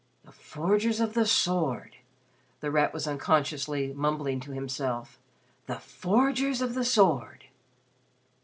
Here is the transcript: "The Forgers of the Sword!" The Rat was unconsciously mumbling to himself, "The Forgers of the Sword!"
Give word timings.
"The 0.25 0.31
Forgers 0.31 0.99
of 0.99 1.13
the 1.13 1.27
Sword!" 1.27 1.97
The 2.59 2.71
Rat 2.71 2.91
was 2.91 3.07
unconsciously 3.07 3.93
mumbling 3.93 4.39
to 4.39 4.51
himself, 4.51 5.19
"The 5.67 5.77
Forgers 5.79 6.59
of 6.59 6.73
the 6.73 6.83
Sword!" 6.83 7.43